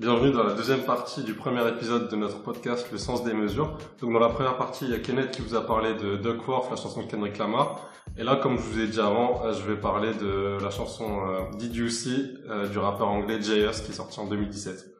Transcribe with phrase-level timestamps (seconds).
[0.00, 3.76] Bienvenue dans la deuxième partie du premier épisode de notre podcast Le sens des mesures.
[4.00, 6.70] Donc dans la première partie, il y a Kenneth qui vous a parlé de Duckworth,
[6.70, 7.86] la chanson de Kendrick Lamar.
[8.16, 11.04] Et là, comme je vous ai dit avant, euh, je vais parler de la chanson
[11.26, 13.82] euh, Did You See euh, du rappeur anglais J.S.
[13.82, 14.90] qui est sorti en 2017.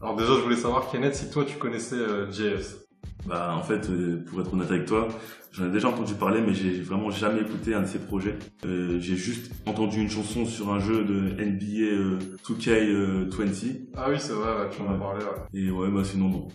[0.00, 2.87] Alors déjà, je voulais savoir Kenneth si toi tu connaissais euh, J.S.
[3.28, 5.08] Bah en fait, euh, pour être honnête avec toi,
[5.52, 8.36] j'en ai déjà entendu parler, mais j'ai vraiment jamais écouté un de ses projets.
[8.64, 14.16] Euh, j'ai juste entendu une chanson sur un jeu de NBA euh, 2K20 Ah oui,
[14.18, 14.98] c'est vrai, ouais, tu en as Ouais.
[14.98, 15.24] parlé.
[15.24, 15.60] Ouais.
[15.60, 16.48] et ouais, bah sinon non,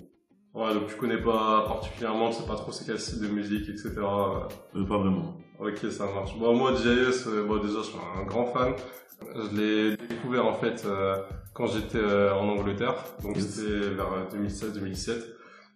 [0.55, 3.70] ouais, donc tu connais pas particulièrement, tu sais pas trop c'est quel style de musique,
[3.70, 3.90] etc.
[4.00, 5.38] Euh, pas vraiment.
[5.59, 6.38] Ok, ça marche.
[6.40, 8.73] Bon, moi, JS, euh, bon, déjà, je suis un grand fan.
[9.22, 11.16] Je l'ai découvert, en fait, euh,
[11.53, 12.95] quand j'étais euh, en Angleterre.
[13.23, 13.45] Donc, Yes.
[13.55, 15.12] c'était vers 2016-2017.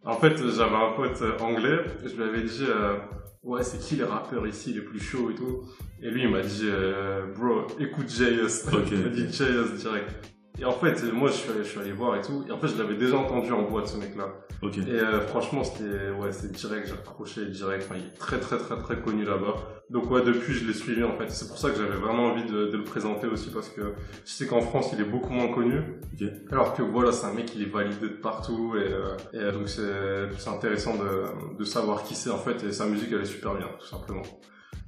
[0.04, 1.80] En fait, j'avais un pote euh, anglais.
[2.04, 2.98] et Je lui avais dit, euh,
[3.44, 5.64] ouais, c'est qui les rappeurs ici les plus chauds et tout?
[6.02, 8.68] Et lui, il m'a dit, euh, bro, écoute JS.
[8.74, 9.28] Ok, il m'a dit.
[9.32, 10.37] JS direct.
[10.60, 12.44] Et en fait, moi, je suis allé, je suis allé voir et tout.
[12.48, 14.34] Et en fait, je l'avais déjà entendu en boîte, ce mec-là.
[14.64, 14.80] Ok.
[14.80, 17.86] Et euh, franchement, c'était ouais, c'est direct, j'ai accroché direct.
[17.88, 19.54] Enfin, il est très très très très connu là-bas.
[19.92, 21.30] Donc ouais, depuis, je l'ai suivi en fait.
[21.30, 23.94] C'est pour ça que j'avais vraiment envie de, de le présenter aussi parce que
[24.26, 25.80] je sais qu'en France, il est beaucoup moins connu.
[26.14, 26.28] Ok.
[26.52, 29.52] Alors que voilà, c'est un mec qui est validé de partout et, euh, et, euh,
[29.52, 33.22] donc c'est c'est intéressant de, de savoir qui c'est en fait et sa musique elle
[33.22, 34.24] est super bien, tout simplement.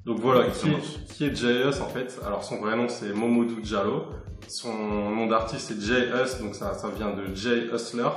[0.06, 3.14] Donc voilà, Ouais, qui, est, qui est JS en fait Alors son vrai nom c'est
[3.14, 4.06] Momodou Diallo.
[4.48, 8.10] Son nom d'artiste c'est JS, donc ça, ça vient de J Hustler.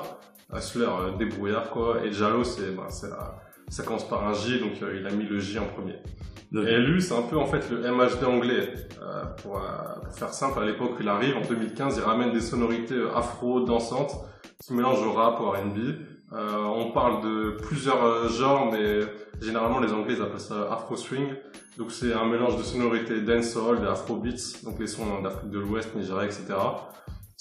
[0.55, 2.05] Hustler, euh, débrouillard quoi.
[2.05, 3.37] Et Diallo c'est, bah, c'est la-
[3.69, 5.97] ça commence par un J, donc euh, il a mis le J en premier.
[6.55, 8.75] Et lui, c'est un peu en fait le MHD anglais.
[9.01, 9.63] Euh, pour, euh,
[10.05, 13.17] pour faire simple, à l'époque où il arrive, en 2015, il ramène des sonorités euh,
[13.17, 14.13] afro, dansantes,
[14.63, 15.79] qui mélangent au rap, au R&B.
[16.35, 19.01] Euh, on parle de plusieurs euh, genres, mais
[19.41, 21.29] généralement les Anglais ils appellent ça afro swing.
[21.77, 25.59] Donc c'est un mélange de sonorités dancehall, de afro beats, donc les sons d'Afrique de
[25.59, 26.55] l'Ouest, Nigeria, etc.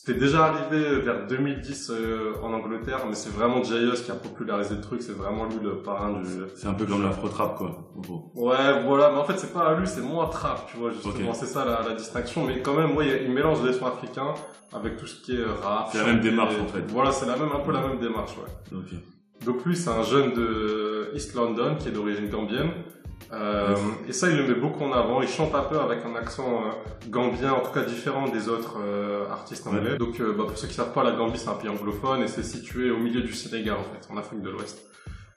[0.03, 4.01] C'était déjà arrivé vers 2010 euh, en Angleterre, mais c'est vraiment J.S.
[4.01, 5.03] qui a popularisé le truc.
[5.03, 6.25] C'est vraiment lui le parrain du,
[6.55, 7.91] C'est un peu comme l'afro-trap quoi.
[7.95, 8.31] en gros.
[8.33, 11.29] Ouais, voilà, mais en fait, c'est pas à lui, c'est moins trap, tu vois, justement,
[11.29, 11.35] Ok.
[11.35, 14.33] c'est ça la, la distinction, mais quand même, ouais, il mélange les sons africains
[14.73, 15.89] avec tout ce qui est rap.
[15.91, 16.81] C'est la même démarche, en fait.
[16.87, 18.81] Voilà, c'est la même, un peu la même démarche, ouais.
[19.45, 22.71] Donc lui, c'est un jeune de East London, qui est d'origine gambienne,
[23.33, 23.75] euh,
[24.07, 26.63] et ça, il le met beaucoup en avant, il chante un peu avec un accent
[26.63, 29.97] euh, gambien, en tout cas différent des autres euh, artistes anglais.
[29.97, 32.43] Donc, bah, pour ceux qui savent pas, la Gambie, c'est un pays anglophone, et c'est
[32.43, 34.85] situé au milieu du Sénégal, en fait, en Afrique de l'Ouest.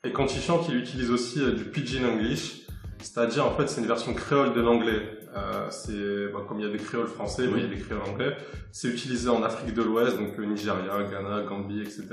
[0.05, 2.65] Et quand il chante, il utilise aussi du pidgin English,
[3.05, 5.21] c'est-à-dire en fait c'est une version créole de l'anglais.
[5.37, 7.81] Euh, c'est bah, comme il y a des créoles français, bah, il y a des
[7.81, 8.37] créoles anglais.
[8.73, 12.07] C'est utilisé en Afrique de l'Ouest, donc Nigeria, Ghana, Gambie, etc.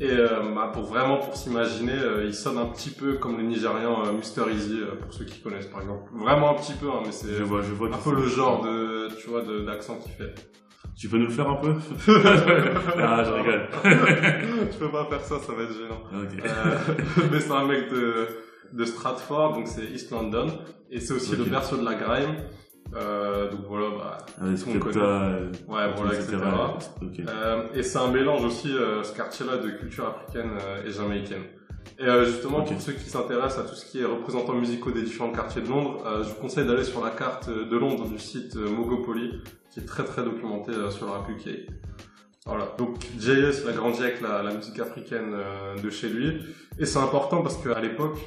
[0.00, 3.42] Et euh, bah, pour vraiment pour s'imaginer, euh, il sonne un petit peu comme le
[3.42, 6.08] Nigérian euh, Mr Easy pour ceux qui connaissent par exemple.
[6.14, 7.88] Vraiment un petit peu, hein, mais c'est Je vois, je vois.
[7.88, 10.34] un peu le genre de tu vois de- d'accent qu'il fait.
[10.96, 11.74] Tu peux nous le faire un peu?
[13.00, 13.68] Ah, je rigole.
[14.70, 16.02] tu peux pas faire ça, ça va être gênant.
[16.12, 16.76] Euh,
[17.32, 18.26] mais c'est un mec de,
[18.72, 20.46] de Stratford, donc c'est East London,
[20.90, 21.38] et c'est aussi Ok.
[21.38, 22.34] le berceau de la grime.
[22.94, 26.38] Euh, donc voilà, bah, tout euh, ouais, voilà, etc.
[27.28, 30.52] Euh, et c'est un mélange aussi, euh, ce quartier-là, de culture africaine
[30.86, 31.42] et jamaïcaine.
[31.98, 35.32] Et justement, pour ceux qui s'intéressent à tout ce qui est représentants musicaux des différents
[35.32, 39.42] quartiers de Londres, je vous conseille d'aller sur la carte de Londres du site Mogopoly,
[39.70, 41.70] qui est très très documenté sur le rap UK.
[42.46, 42.72] Voilà.
[42.78, 45.34] Donc JS, il a grandi avec la, la musique africaine
[45.82, 46.40] de chez lui.
[46.78, 48.18] Et c'est important parce qu'à l'époque,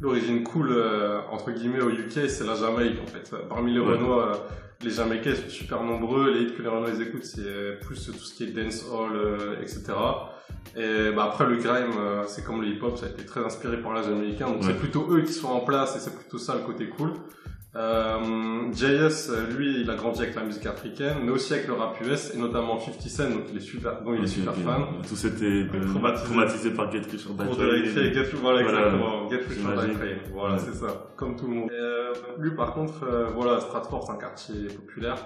[0.00, 3.34] l'origine cool, euh, entre guillemets, au UK, c'est la Jamaïque, en fait.
[3.48, 3.94] Parmi les Ouais.
[3.96, 4.34] Renois, euh,
[4.82, 6.30] les Jamaïcains sont super nombreux.
[6.32, 9.60] Les hits que les Renois ils écoutent, c'est plus tout ce qui est dancehall, euh,
[9.62, 9.84] etc.
[10.76, 13.78] Et bah, après, le grime, euh, c'est comme le hip-hop, ça a été très inspiré
[13.80, 14.46] par la Jamaïcain.
[14.48, 14.66] Donc Ouais.
[14.66, 17.12] c'est plutôt eux qui sont en place et c'est plutôt ça le côté cool.
[17.76, 21.96] Euh, JS, lui, il a grandi avec la musique africaine, mais aussi avec le rap
[22.00, 24.64] US, et notamment 50 Cent, donc il est super, dont il est super ok.
[24.64, 24.82] fan.
[25.06, 26.24] Tous étaient euh, Traumatisés.
[26.26, 28.14] traumatisés par Get Rich or Die Pour de Trying.
[28.14, 28.78] Get voilà, Voilà.
[28.78, 29.28] exactement.
[29.30, 29.92] Get Rich or Die.
[29.94, 30.16] Trying.
[30.32, 30.60] Voilà, Ouais.
[30.64, 30.86] c'est ça.
[31.16, 31.70] Comme tout le monde.
[31.70, 35.16] Et, euh, lui, par contre, euh, voilà, Stratford, c'est un quartier populaire.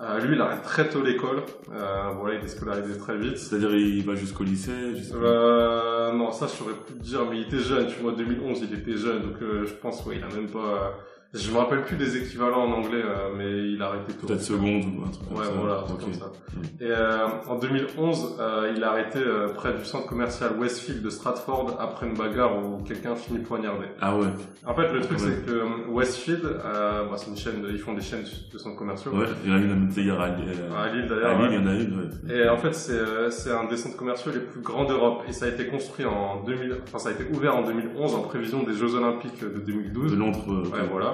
[0.00, 1.42] Euh, lui, il arrête très tôt l'école.
[1.72, 3.36] Euh, voilà, il est scolarisé très vite.
[3.38, 5.18] C'est-à-dire, il va jusqu'au lycée, jusqu'au...
[5.22, 8.62] Euh, non, ça, je saurais plus te dire, mais il était jeune, tu vois, 2011,
[8.68, 10.94] il était jeune, donc euh, je pense, ouais, il a même pas...
[11.34, 14.26] je me rappelle plus des équivalents en anglais, euh, mais il a arrêté tôt.
[14.26, 15.52] Peut-être seconde ou un truc comme Ouais, ça.
[15.58, 16.00] voilà, un truc Ok.
[16.04, 16.26] comme ça.
[16.26, 16.62] Mm.
[16.82, 21.08] Et euh, en 2011, euh, il a arrêté euh, près du centre commercial Westfield de
[21.10, 23.86] Stratford après une bagarre où quelqu'un finit poignardé.
[24.00, 24.26] Ah ouais.
[24.66, 25.24] En fait, le truc, Ouais.
[25.26, 28.58] c'est que euh, Westfield, euh, bah, c'est une chaîne, de, ils font des chaînes de
[28.58, 29.12] centres commerciaux.
[29.12, 30.48] Ouais, il y en a une d'ailleurs à Lille.
[30.76, 31.38] À Lille, À d'ailleurs.
[31.38, 31.54] Lille, ouais.
[31.56, 31.98] il y en a une,
[32.30, 32.36] ouais.
[32.44, 35.22] Et en fait, c'est euh, c'est un des centres commerciaux les plus grands d'Europe.
[35.28, 38.20] Et ça a été construit en 2000, enfin, ça a été ouvert en 2011 en
[38.20, 40.12] prévision des Jeux Olympiques de 2012.
[40.12, 40.44] De Londres.
[40.72, 41.12] Ouais, voilà.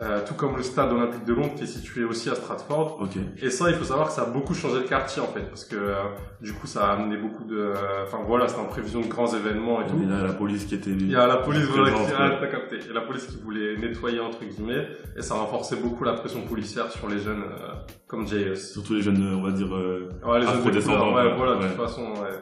[0.00, 2.98] Euh, tout comme le stade olympique de Londres qui est situé aussi à Stratford.
[3.02, 3.16] Ok.
[3.42, 5.64] Et ça, il faut savoir que ça a beaucoup changé le quartier en fait, parce
[5.64, 5.94] que euh,
[6.40, 7.72] du coup, ça a amené beaucoup de,
[8.04, 9.98] enfin voilà, c'était en prévision de grands événements et tout.
[10.00, 10.90] Il y a la police qui était.
[10.90, 12.78] Il y a la police voilà, qui, ah, capté.
[12.80, 14.86] Il y a la police qui voulait nettoyer entre guillemets,
[15.16, 17.72] et ça renforçait beaucoup la pression policière sur les jeunes euh,
[18.06, 18.54] comme JS.
[18.74, 19.74] Surtout les jeunes, on va dire.
[19.74, 21.34] euh, Ouais, les jeunes de couleur, ouais, ouais.
[21.36, 22.38] voilà, de toute façon, ouais.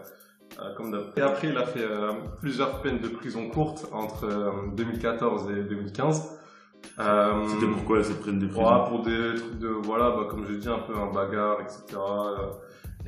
[0.61, 1.05] Euh, comme d'hab.
[1.17, 5.63] Et après, il a fait euh, plusieurs peines de prison courtes entre euh, 2014 et
[5.63, 6.36] 2015.
[6.99, 10.57] Euh, C'était pourquoi cette prenne de prison pour des trucs de, voilà, bah, comme j'ai
[10.57, 11.81] dit, un peu un bagarre, etc.
[11.97, 12.47] euh.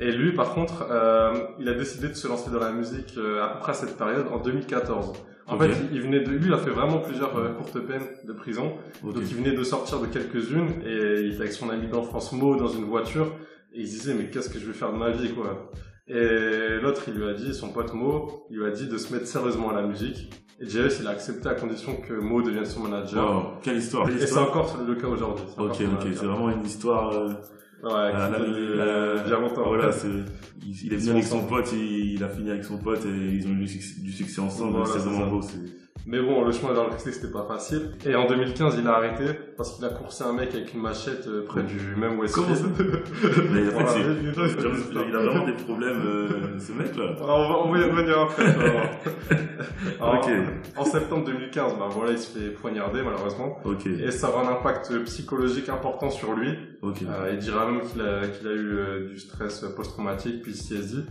[0.01, 3.43] Et lui, par contre, euh, il a décidé de se lancer dans la musique euh,
[3.43, 5.13] à peu près à cette période, en 2014.
[5.47, 8.33] En fait, il venait de, lui, il a fait vraiment plusieurs euh, courtes peines de
[8.33, 8.73] prison.
[9.03, 12.55] Donc, il venait de sortir de quelques-unes et il était avec son ami d'enfance Mo
[12.55, 13.33] dans une voiture
[13.73, 15.71] et il se disait, mais qu'est-ce que je vais faire de ma vie, quoi.
[16.07, 19.11] Et l'autre, il lui a dit, son pote Mo, il lui a dit de se
[19.11, 20.31] mettre sérieusement à la musique.
[20.61, 23.33] Et JS, il a accepté à condition que Mo devienne son manager.
[23.33, 24.07] Wow, quelle histoire.
[24.07, 25.45] Quelle Et c'est encore le cas aujourd'hui.
[25.57, 27.11] Ok, ok, c'est vraiment une histoire.
[27.13, 27.29] euh,
[27.81, 29.63] Ouais, de- euh, bien longtemps.
[29.67, 29.89] Voilà,
[30.61, 33.07] il, il est venu avec son pote, il, il a fini avec son pote et
[33.35, 34.71] ils ont eu du succès, du succès ensemble.
[34.79, 35.41] Voilà, c'est vraiment beau.
[36.07, 37.91] Mais bon, le chemin vers le succès, c'était pas facile.
[38.05, 39.25] Et en 2015, il a arrêté
[39.57, 42.47] parce qu'il a coursé un mec avec une machette euh, près du même Westfield.
[43.51, 47.11] Mais en fait, c'est, il- a vraiment des problèmes, euh, ce mec-là.
[47.21, 48.51] Alors, on, va, on va y revenir après.
[48.51, 48.83] voir.
[50.01, 50.31] Alors, Ok.
[50.77, 53.59] En septembre 2015, bah voilà, il se fait poignarder malheureusement.
[53.65, 56.57] Ok, Et ça aura un impact psychologique important sur lui.
[56.83, 61.03] Euh, il dira même qu'il a, qu'il a eu euh, du stress post-traumatique, puis CSD.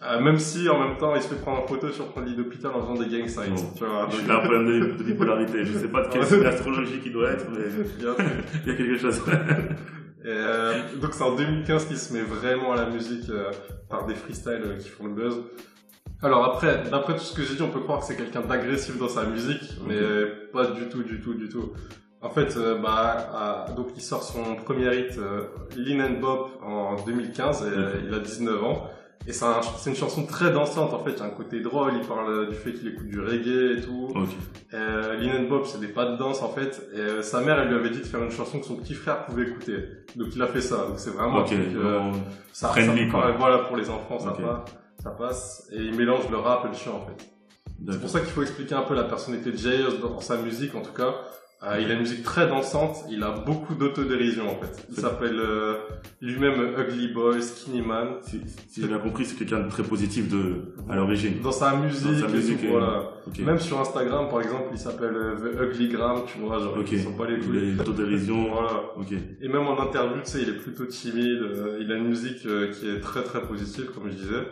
[0.00, 2.36] Euh, même si en même temps il se fait prendre en photo sur son lit
[2.36, 3.50] d'hôpital en faisant des gang signs.
[3.50, 3.72] Bon.
[3.76, 5.64] Tu vois, Il a un problème de, de bipolarité.
[5.64, 7.64] Je sais pas de quel signe astrologique il doit être, mais
[8.64, 9.20] Il y a quelque chose.
[10.24, 13.50] Et, euh, donc c'est en 2015 qu'il se met vraiment à la musique euh,
[13.88, 15.42] par des freestyles euh, qui font le buzz.
[16.22, 18.98] Alors après, d'après tout ce que j'ai dit, on peut croire que c'est quelqu'un d'agressif
[18.98, 20.00] dans sa musique, mais
[20.52, 21.72] pas du tout, du tout, du tout.
[22.20, 25.42] En fait, euh, bah, euh, donc il sort son premier hit, euh,
[25.76, 28.88] Lean and Bop, en 2015, et euh, il a 19 ans.
[29.26, 31.92] Et c'est un- une chanson très dansante, en fait, il y a un côté drôle,
[32.00, 34.08] il parle du fait qu'il écoute du reggae et tout.
[34.16, 34.28] Ok.
[34.74, 36.88] Euh, Lean and Bob, c'est des pas de danse en fait.
[36.94, 39.26] Et sa mère, elle lui avait dit de faire une chanson que son petit frère
[39.26, 39.76] pouvait écouter.
[40.16, 40.86] Donc il a fait ça.
[40.88, 41.46] Donc c'est vraiment un Ok.
[41.48, 42.10] truc, euh,
[42.52, 43.32] ça, ça- quoi.
[43.38, 45.68] voilà pour les enfants, ça, passe, ça passe.
[45.72, 47.28] Et il mélange le rap et le chant en fait.
[47.92, 50.00] C'est pour ça qu'il faut expliquer un peu la personnalité de J.I.S.
[50.00, 51.14] dans sa musique en tout cas.
[51.64, 54.86] Euh, il a une musique très dansante, il a beaucoup d'autodérision en fait.
[54.90, 55.74] Il s'appelle euh,
[56.20, 58.18] lui-même Ugly Boy, Skinny Man.
[58.22, 61.40] Si, si j'ai bien compris, c'est quelqu'un de très positif de, à l'origine.
[61.42, 63.10] Dans sa musique, Dans sa et musique, tout, euh, voilà.
[63.44, 67.02] Même sur Instagram par exemple, il s'appelle euh, The Ugly Gram, tu vois, genre ils
[67.02, 67.72] sont pas les couilles.
[67.72, 68.48] Il est autodérision.
[68.52, 68.82] Voilà.
[69.40, 71.42] Et même en interview, tu sais, il est plutôt timide.
[71.42, 74.42] euh, il a une musique euh, qui est très très positive, comme je disais.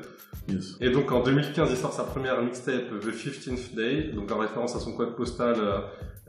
[0.48, 0.76] Yes.
[0.80, 4.76] Et donc en 2015, il sort sa première mixtape, The 15th Day, donc en référence
[4.76, 5.80] à son code postal euh, euh,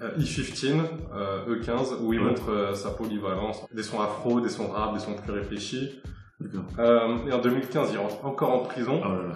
[0.01, 0.81] E15,
[1.15, 3.65] euh, E15, où il montre euh, sa polyvalence.
[3.73, 6.01] Des sons afro, des sons rap, des sons plus réfléchis.
[6.77, 9.01] Euh, et en 2015, il rentre encore en prison.
[9.03, 9.33] Oh là là.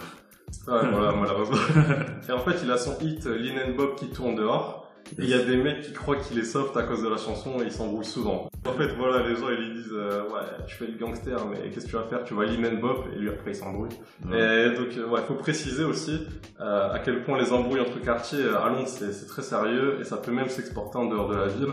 [0.68, 1.58] Ouais, voilà, malheureusement.
[2.30, 4.81] et en fait, il a son hit euh, and Bob qui tourne dehors.
[5.18, 7.60] Il y a des mecs qui croient qu'il est soft à cause de la chanson
[7.62, 8.50] et ils s'embrouillent souvent.
[8.66, 11.70] En fait, voilà, les gens ils lui disent euh, ouais, tu fais le gangster, mais
[11.70, 12.24] qu'est-ce que tu vas faire?
[12.24, 13.90] Tu vas and bop et lui après il s'embrouille.
[14.30, 14.68] Ouais.
[14.68, 16.28] Et donc euh, ouais, faut préciser aussi
[16.60, 20.04] euh, à quel point les embrouilles entre quartiers euh, à Londres c'est très sérieux et
[20.04, 21.70] ça peut même s'exporter en dehors de la ville.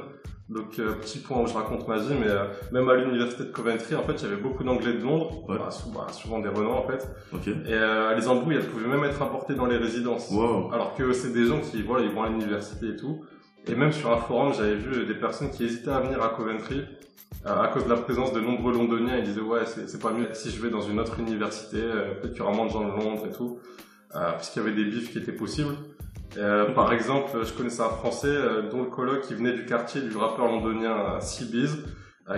[0.48, 3.50] Donc euh, petit point où je raconte ma vie, mais euh, même à l'université de
[3.50, 5.58] Coventry, en fait, il y avait beaucoup d'anglais de Londres, Ouais.
[5.58, 7.06] bah, bah, souvent des Renault en fait.
[7.34, 7.48] Ok.
[7.48, 10.30] Et euh, les embrouilles, elles pouvaient même être importées dans les résidences.
[10.30, 10.72] Wow.
[10.72, 13.24] Alors que c'est des gens qui, voilà, ils vont à l'université et tout.
[13.66, 16.82] Et même sur un forum, j'avais vu des personnes qui hésitaient à venir à Coventry
[17.46, 19.18] euh, à cause de la présence de nombreux londoniens.
[19.18, 22.14] Ils disaient, ouais, c'est c'est pas mieux si je vais dans une autre université, euh,
[22.14, 23.58] peut-être qu'il y aura moins de gens de Londres et tout.
[24.16, 25.74] Euh, puisqu'il y avait des bifs qui étaient possibles.
[26.36, 30.00] Euh, par exemple, je connaissais un Français euh, dont le coloc qui venait du quartier
[30.00, 31.84] du rappeur londonien euh, Seabees,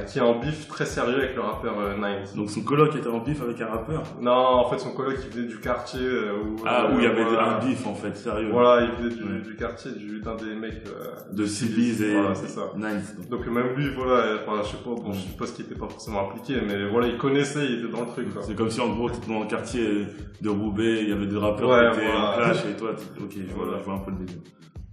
[0.07, 2.25] qui est en bif très sérieux avec le rappeur euh, Nines.
[2.37, 4.03] Donc son coloc était en bif avec un rappeur.
[4.21, 6.57] Non, en fait, son coloc, il venait du quartier euh, où...
[6.65, 7.57] Ah, euh, où il y avait voilà.
[7.57, 8.51] un bif en fait, sérieux.
[8.53, 9.41] Voilà, il venait du, Ouais.
[9.41, 12.71] du quartier du- d'un des mecs euh, De Civis et Voilà, c'est ça.
[12.77, 13.17] Nice.
[13.29, 15.89] Donc même lui, voilà, euh, enfin, je sais pas, bon, je suppose qu'il était pas
[15.89, 18.43] forcément impliqué, mais voilà, il connaissait, il était dans le truc, quoi.
[18.43, 20.07] C'est comme si en gros t'étais dans le quartier
[20.41, 22.31] de Roubaix, il y avait des rappeurs Ouais, qui étaient voilà.
[22.31, 23.79] en clash et toi, ok, Voilà.
[23.79, 24.41] je vois un peu le délire.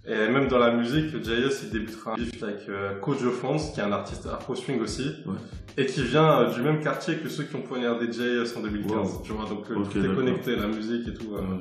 [0.08, 1.64] Et même dans la musique, J.S.
[1.64, 3.32] il débutera un bif avec euh, Kojo
[3.74, 5.34] qui est un artiste afro-swing aussi, Ouais.
[5.76, 8.56] et qui vient euh, du même quartier que ceux qui ont poignardé J.S.
[8.56, 9.22] en 2015, Wow.
[9.26, 11.36] tu vois, donc euh, Ok, tout est connecté, la musique et tout.
[11.36, 11.42] euh.
[11.42, 11.58] Ouais.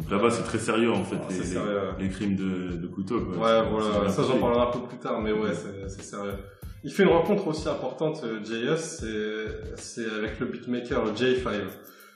[0.00, 1.80] Donc là-bas c'est très sérieux en fait, Ah, les, sérieux.
[1.98, 3.20] les crimes de, de couteau.
[3.20, 3.36] Quoi.
[3.62, 5.50] Ouais, voilà, ça j'en parlerai un peu plus tard, mais ouais,
[5.88, 6.32] c'est sérieux.
[6.84, 11.50] Il fait une rencontre aussi importante, euh, JS, c'est c'est avec le beatmaker J5.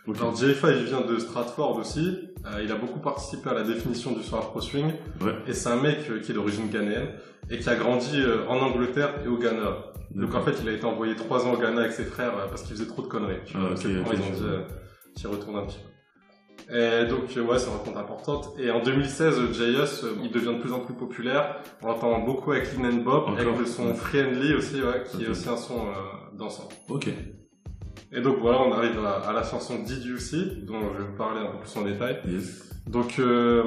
[0.09, 0.19] Okay.
[0.21, 4.13] Alors J5 il vient de Stratford aussi, euh, il a beaucoup participé à la définition
[4.13, 5.33] du son afro swing, Ouais.
[5.47, 7.09] et c'est un mec euh, qui est d'origine ghanéenne
[7.51, 9.77] et qui a grandi euh, en Angleterre et au Ghana.
[10.15, 12.63] Donc en fait il a été envoyé trois ans au Ghana avec ses frères parce
[12.63, 13.37] qu'il faisait trop de conneries.
[13.45, 14.65] Tu Ah, vois, ok, ses parents ok, ils ont dit
[15.15, 16.77] qu'il retourne un petit peu.
[16.77, 18.55] Et donc ouais c'est une rencontre importante.
[18.59, 20.05] Et en 2016 J.S.
[20.25, 21.57] il devient de plus en plus populaire.
[21.83, 23.95] On l'entend beaucoup avec Lean and Bob, Encore avec le son.
[23.95, 25.81] Friendly aussi, ouais, qui est aussi un son
[26.33, 26.69] dansant.
[26.89, 27.09] Ok.
[28.13, 31.09] Et donc voilà, on arrive à, à la chanson Did You See, dont je vais
[31.11, 32.19] vous parler un peu plus en détail.
[32.27, 32.71] Yes.
[32.87, 33.63] Donc euh,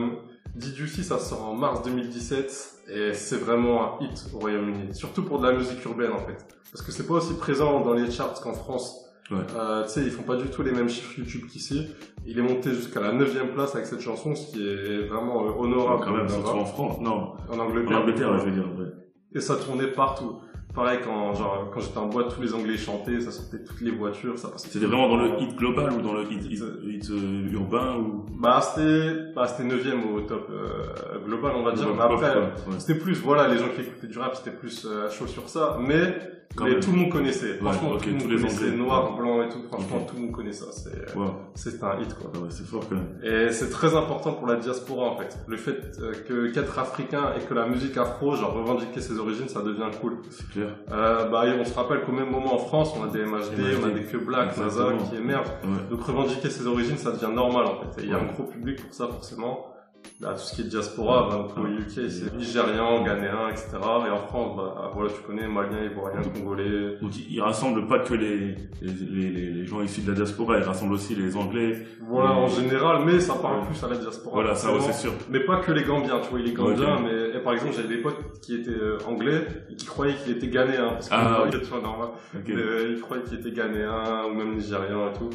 [0.56, 4.94] Did You See, ça sort en mars 2017 et c'est vraiment un hit au Royaume-Uni,
[4.94, 6.46] surtout pour de la musique urbaine en fait.
[6.72, 9.00] Parce que c'est pas aussi présent dans les charts qu'en France.
[9.32, 9.38] Ouais.
[9.56, 11.88] Euh, tu sais, ils font pas du tout les mêmes chiffres YouTube qu'ici.
[12.26, 15.52] Il est monté jusqu'à la 9 place avec cette chanson, ce qui est vraiment euh,
[15.58, 16.04] honorable.
[16.04, 17.00] Quand même, surtout en France.
[17.00, 17.34] Non.
[17.50, 18.00] en En Angleterre.
[18.00, 18.68] Angleterre, je veux dire.
[18.78, 18.88] ouais.
[19.36, 20.40] Et ça tournait partout.
[20.76, 23.92] Pareil quand genre quand j'étais en boîte, tous les Anglais chantaient, ça sortait toutes les
[23.92, 24.70] voitures, ça passait.
[24.70, 28.26] C'était vraiment dans le hit global ou dans le hit, hit, hit, euh, urbain ou?
[28.40, 31.88] Bah c'était bah c'était 9 au top euh, global on va dire.
[31.96, 32.36] Mais après.
[32.38, 32.50] Ouais.
[32.80, 35.78] c'était plus voilà les gens qui écoutaient du rap c'était plus euh, chaud sur ça,
[35.80, 36.16] mais
[36.56, 36.80] Quand mais même.
[36.82, 37.56] tout le monde connaissait.
[37.60, 39.62] Franchement tout le monde tous connaissait noir, blanc et tout.
[39.72, 40.66] Franchement tout le monde connaît ça.
[40.72, 41.28] C'est Ouais.
[41.56, 42.32] c'est un hit quoi.
[42.36, 43.10] Ah ouais, c'est fort quand même.
[43.24, 45.38] Et c'est très important pour la diaspora en fait.
[45.48, 49.48] Le fait euh, que qu'être africain et que la musique afro, genre revendiquer ses origines,
[49.48, 50.18] ça devient cool.
[50.32, 50.48] C'est
[50.92, 53.88] Euh, bah, on se rappelle qu'au même moment en France, on a des MHD, on
[53.88, 55.10] a des Que Black, NASA Exactement.
[55.10, 55.50] qui émergent.
[55.64, 55.90] Ouais.
[55.90, 58.02] Donc revendiquer ses origines, ça devient normal en fait.
[58.02, 59.73] Et il y a un gros public pour ça forcément.
[60.22, 61.72] Bah, tout ce qui est diaspora, bah, donc, au Ouais.
[61.82, 63.72] UK, c'est Nigérian, Ghanéen, etc.
[64.08, 66.98] Et en France, bah, voilà, tu connais Malien, Ivoirien, Congolais.
[67.02, 70.64] Donc il rassemble pas que les, les, les, les gens issus de la diaspora, il
[70.64, 71.86] rassemble aussi les Anglais.
[72.02, 72.36] Voilà, Ouais.
[72.38, 73.66] en général, mais ça parle Ouais.
[73.68, 74.36] plus à la diaspora.
[74.36, 75.12] Voilà, ça ouais, c'est sûr.
[75.30, 77.02] Mais pas que les Gambiens, tu vois, il est Gambien, Ok.
[77.04, 80.38] mais et par exemple, j'avais des potes qui étaient euh, anglais et qui croyaient qu'il
[80.38, 82.10] était ghanéen, parce que Ah, tu vois, normal.
[82.36, 82.44] Ok.
[82.48, 85.30] Mais, euh, ils croyaient qu'il était ghanéen ou même nigérian et tout.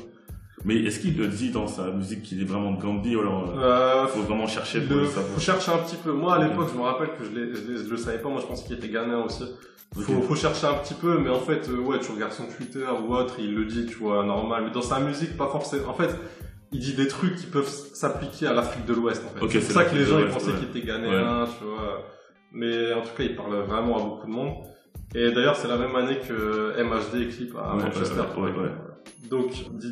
[0.65, 3.55] Mais est-ce qu'il le dit dans sa musique qu'il est vraiment de Gambie ou alors
[3.57, 6.13] euh, Euh, faut vraiment chercher pour le, le faut savoir chercher un petit peu.
[6.13, 8.29] Moi, à l'époque, je me rappelle que je, je, le savais pas.
[8.29, 9.45] Moi, je pensais qu'il était ghanéen aussi.
[9.95, 12.85] Faut, faut chercher un petit peu, mais en fait, euh, ouais, tu regardes son Twitter
[13.07, 14.65] ou autre, il le dit, tu vois, normal.
[14.67, 15.91] Mais dans sa musique, pas forcément.
[15.91, 16.11] En fait,
[16.73, 19.61] il dit des trucs qui peuvent s'appliquer à l'Afrique de l'Ouest, en fait.
[19.61, 20.59] C'est ça que les gens, ils pensaient ouais.
[20.59, 22.05] qu'il était ghanéen, tu vois.
[22.53, 24.55] Mais en tout cas, il parle vraiment à beaucoup de monde.
[25.15, 28.21] Et d'ailleurs, c'est la même année que MHD Clip à Ouais, Manchester.
[28.37, 28.71] ouais, ouais, ouais.
[29.31, 29.83] Donc, Donc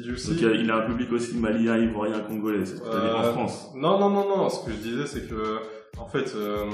[0.41, 3.71] il a- un public aussi malien, ivoirien, congolais, c'est ce que dit en Euh, France.
[3.75, 4.49] Non, non, non, non.
[4.49, 5.59] Ce que je disais, c'est que,
[5.99, 6.65] en fait, euh,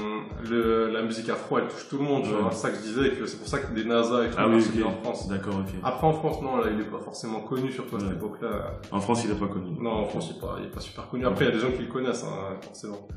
[0.49, 2.23] le, la musique afro, elle touche tout le monde.
[2.23, 2.31] Ouais.
[2.51, 4.47] C'est ça que je disais, que c'est pour ça que des NASA et tout Ah
[4.47, 4.75] oui, marchent ok.
[4.75, 5.27] bien en France.
[5.27, 5.73] D'accord, ok.
[5.83, 8.79] Après, en France, non, là, il est pas forcément connu, surtout à cette époque-là.
[8.91, 9.77] En France, il est pas connu.
[9.79, 11.25] Non, en France, il est pas, il est pas super connu.
[11.25, 13.07] Après, il y a des gens qui le connaissent, hein, forcément.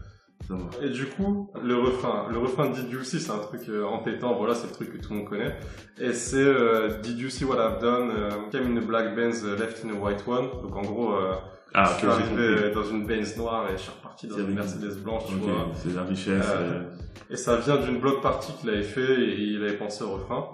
[0.82, 3.84] Et du coup, le refrain, le refrain de Did You See, c'est un truc euh,
[3.84, 5.56] entêtant, voilà, c'est le truc que tout le monde connaît.
[5.98, 9.42] Et c'est euh, Did You See What I've Done, euh, Came in a black Benz,
[9.44, 10.48] uh, left in a white one.
[10.62, 11.34] Donc en gros, euh,
[11.74, 14.54] Ah, je suis arrivé euh, dans une Benz noire et je suis reparti dans une
[14.54, 15.68] Mercedes blanche, tu vois.
[15.74, 16.46] c'est la richesse.
[16.48, 16.82] Euh, euh,
[17.30, 20.46] Et ça vient d'une block party qu'il avait fait et il avait pensé au refrain.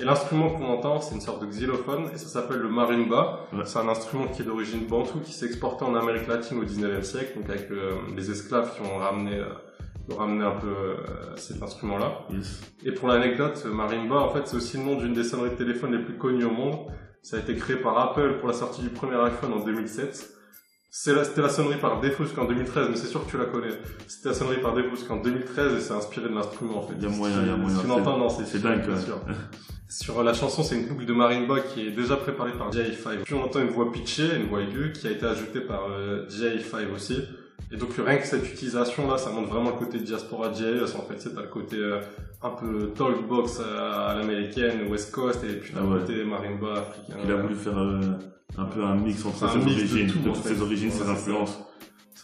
[0.00, 3.40] Et l'instrument qu'on entend, c'est une sorte de xylophone et ça s'appelle le marimba.
[3.52, 3.64] Ouais.
[3.64, 7.02] C'est un instrument qui est d'origine bantou qui s'est exporté en Amérique latine au 19e
[7.02, 9.44] siècle, donc avec euh, les esclaves qui ont ramené, euh,
[10.08, 10.94] qui ont ramené un peu euh,
[11.36, 12.20] cet instrument-là.
[12.32, 12.60] yes.
[12.84, 15.92] Et pour l'anecdote, marimba, en fait, c'est aussi le nom d'une des sonneries de téléphone
[15.92, 16.78] les plus connues au monde.
[17.22, 20.30] Ça a été créé par Apple pour la sortie du premier iPhone en 2007.
[20.92, 23.44] C'est la- C'était la sonnerie par défaut jusqu'en 2013, mais c'est sûr que tu la
[23.44, 23.68] connais.
[24.08, 26.94] C'était la sonnerie par défaut jusqu'en 2013 et c'est inspiré de l'instrument en fait.
[26.96, 27.76] Il y a moyen, il y a moyen.
[27.76, 29.18] Si tu l'entends, non, c'est dingue, bien sûr.
[29.90, 33.24] Sur la chanson, c'est une boucle de marimba qui est déjà préparée par J5.
[33.24, 36.26] Puis on entend une voix pitchée, une voix aiguë, qui a été ajoutée par euh,
[36.28, 37.18] J5 aussi.
[37.72, 40.94] Et donc rien que cette utilisation là, ça montre vraiment le côté diaspora JS.
[40.96, 42.00] En fait, c'est le côté euh,
[42.40, 46.72] un peu talkbox à, à l'américaine, West Coast, et puis t'as Ah le côté marimba
[46.74, 47.14] africain.
[47.24, 48.00] Il a voulu faire euh,
[48.58, 50.54] un peu un mix entre ses mix de origines, tout, de en fait.
[50.54, 51.58] ses origines, ses influences.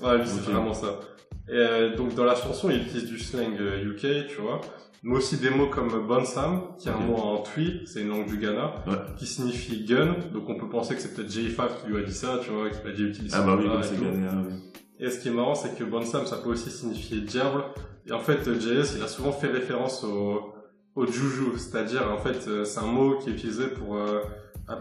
[0.01, 1.01] Ouais, lui, c'est vraiment ça.
[1.49, 4.61] Et euh, donc dans la chanson, il utilise du slang UK, tu vois,
[5.03, 8.27] mais aussi des mots comme bonsam, qui est un mot en twi, c'est une langue
[8.27, 8.95] du Ghana, Ouais.
[9.17, 10.17] qui signifie gun.
[10.33, 12.69] Donc on peut penser que c'est peut-être J5 qui lui a dit ça, tu vois,
[12.71, 14.55] qui l'a dit utiliser Ah bah oui, ça comme et c'est oui.
[14.99, 17.63] Et ce qui est marrant, c'est que bonsam, ça peut aussi signifier diable.
[18.07, 20.55] Et en fait, JS, il a souvent fait référence au,
[20.97, 24.23] au juju, c'est-à-dire en fait, euh, c'est un mot qui est utilisé pour euh,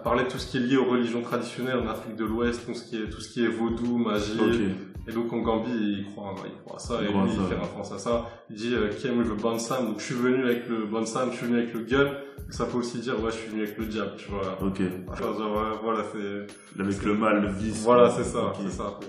[0.03, 2.73] parler de tout ce qui est lié aux religions traditionnelles en Afrique de l'Ouest, tout
[2.73, 4.39] ce qui est tout ce qui est vaudou, magie.
[4.39, 4.77] Ok.
[5.07, 7.53] Et donc en Gambie, il croit, il croit à ça, Il et lui, il fait
[7.53, 8.25] référence à ça.
[8.49, 11.45] Il dit euh, with a bonsam, donc je suis venu avec le bonsam, je suis
[11.45, 12.09] venu avec le gun.
[12.49, 14.57] Ça peut aussi dire ouais, je suis venu avec le diable, tu vois.
[14.61, 14.81] Ok.
[15.07, 17.83] Enfin, genre, ouais, voilà, c'est Avec le mal, le vice.
[17.83, 18.99] voilà, c'est ça, c'est ça.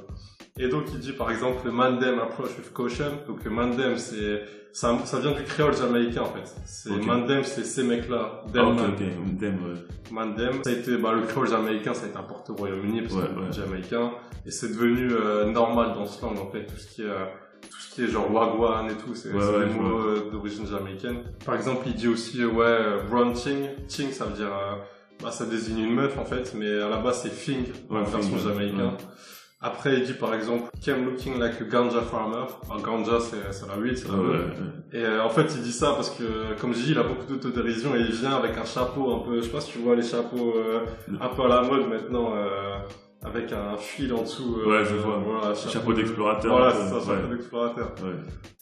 [0.59, 3.13] Et donc il dit par exemple Mandem approach with caution.
[3.27, 6.55] Donc Mandem c'est ça, ça vient du créole jamaïcain en fait.
[6.67, 6.91] C'est.
[6.91, 8.43] Mandem c'est ces mecs-là.
[8.47, 8.91] Ah, Dem ok, Man.
[8.91, 9.39] ok.
[9.39, 9.79] Dem, ouais.
[10.11, 13.15] Mandem, ça a été bah, le créole jamaïcain, ça a été importé au Royaume-Uni parce
[13.15, 13.53] Ouais, que ouais.
[13.53, 14.13] jamaïcain
[14.47, 17.25] et c'est devenu euh, normal dans ce langue en fait tout ce qui est euh,
[17.63, 20.31] tout ce qui est genre wagwan et tout, c'est Ouais, c'est ouais, des mots euh,
[20.31, 21.19] d'origine jamaïcaine.
[21.45, 24.77] Par exemple, il dit aussi euh, ouais brown ting, ting ça veut dire euh,
[25.23, 28.05] bah, ça désigne une meuf en fait, mais à la base c'est fing Ouais, en
[28.05, 28.53] version fing, ouais.
[28.55, 28.85] jamaïcain.
[28.89, 28.97] Ouais.
[29.67, 32.45] Après, il dit par exemple, came looking like a ganja farmer.
[32.71, 34.31] Alors, ganja, c'est la weed, c'est la meuf.
[34.31, 35.01] ouais, ouais.
[35.01, 37.27] Et euh, en fait, il dit ça parce que, comme je dis, il a beaucoup
[37.27, 39.97] d'autodérision et il vient avec un chapeau un peu, je sais pas si tu vois
[39.97, 40.87] les chapeaux euh,
[41.21, 42.77] un peu à la mode maintenant, euh,
[43.27, 44.57] avec un fil en dessous.
[44.61, 45.19] euh, Ouais, je vois.
[45.19, 46.53] Voilà, Chapeau d'explorateur.
[46.53, 46.79] Voilà, un peu.
[46.79, 47.37] c'est ça, chapeau Ouais.
[47.37, 47.95] d'explorateur.
[48.03, 48.11] Ouais.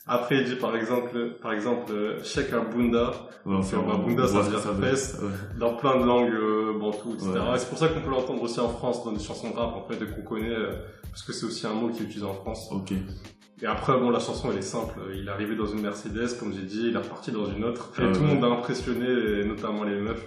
[0.06, 3.12] Après, il dit par exemple, par exemple, euh, shake our bunda
[3.47, 5.18] Ouais, enfin, Bunda, ça veut dire fesse.
[5.59, 7.30] Dans plein de langues euh, bantoues, etc.
[7.54, 9.75] Et c'est pour ça qu'on peut l'entendre aussi en France dans des chansons de rap
[9.76, 10.73] en fait et qu'on connaît euh,
[11.11, 12.68] parce que c'est aussi un mot qui est utilisé en France.
[12.73, 12.92] Ok.
[13.63, 14.95] Et après, bon, la chanson, elle est simple.
[15.15, 17.91] Il est arrivé dans une Mercedes, comme j'ai dit, il est reparti dans une autre.
[17.99, 18.35] Et Ah tout le ouais.
[18.35, 19.07] monde a impressionné,
[19.41, 20.25] et notamment les meufs.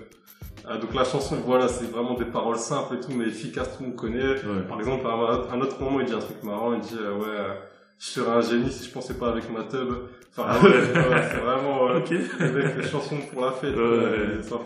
[0.70, 3.84] Euh, donc la chanson, voilà, c'est vraiment des paroles simples et tout, mais efficaces, tout
[3.84, 4.30] le monde connaît.
[4.32, 4.62] Ouais.
[4.68, 7.16] Par exemple, à un, un autre moment, il dit un truc marrant, il dit, euh,
[7.18, 7.54] ouais, euh,
[8.00, 9.90] je serais un génie si je pensais pas avec ma tub.
[10.32, 10.80] Enfin, Ah ouais, ouais.
[11.10, 13.76] ouais, c'est vraiment, euh, avec les chansons pour la fête.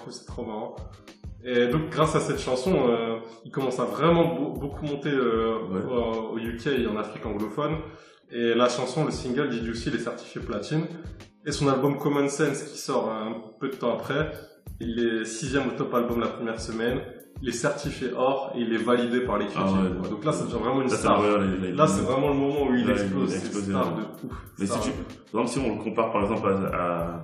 [0.09, 0.75] C'est trop marrant.
[1.43, 5.55] Et donc, grâce à cette chanson, euh, il commence à vraiment beau- beaucoup monter euh,
[5.71, 5.81] Ouais.
[5.89, 7.77] au, au UK et en Afrique anglophone.
[8.31, 10.85] Et la chanson, le single, Did You See, il est certifié platine.
[11.45, 14.31] Et son album Common Sense, qui sort un peu de temps après,
[14.79, 17.01] il est sixième au top album la première semaine.
[17.41, 19.63] Il est certifié or et il est validé par les critiques.
[19.65, 20.09] Ah ouais.
[20.09, 21.21] Donc là, ça devient vraiment une Là, star.
[21.39, 23.33] les- les- Là, c'est vraiment le moment où il Là, il explose.
[23.35, 24.33] explosé, star de ouf.
[24.59, 24.89] Mais si tu,
[25.31, 27.21] par exemple, si on le compare par exemple à, à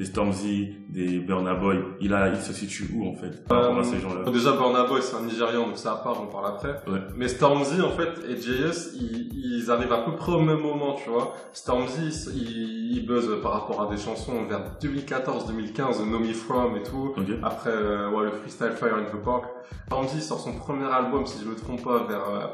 [0.00, 3.44] des Stormzy, des Burna Boy, il a, il se situe où en fait?
[3.46, 5.96] Par rapport à ces gens-là Bon, déjà, Burna Boy, c'est un Nigérian, donc ça à
[5.96, 6.70] part, on parle après.
[6.90, 7.00] Ouais.
[7.16, 10.94] Mais Stormzy, en fait, et JS, ils, ils arrivent à peu près au même moment,
[10.94, 11.34] tu vois.
[11.52, 16.82] Stormzy, il, il buzz par rapport à des chansons vers 2014-2015, Know Me From et
[16.82, 17.14] tout.
[17.42, 19.44] Après, euh, ouais, le Freestyle Fire in the Park.
[19.88, 22.46] Stormzy sort son premier album, si je me trompe pas, vers, euh,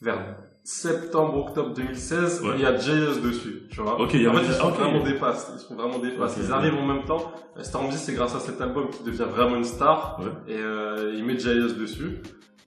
[0.00, 0.20] vers
[0.64, 2.40] septembre, octobre 2016.
[2.42, 2.52] Ouais.
[2.56, 4.00] Il y a JS dessus, tu vois.
[4.00, 4.74] Ok, il y a en fait, un- ils sont ok.
[4.78, 5.52] vraiment des passes.
[5.54, 6.32] Ils sont vraiment des passes.
[6.32, 6.52] Ok, ils ouais.
[6.56, 7.32] arrivent en même temps.
[7.60, 10.18] Stormzy, c'est grâce à cet album qu'il devient vraiment une star.
[10.20, 10.54] Ouais.
[10.54, 12.18] Et euh, il met JS dessus.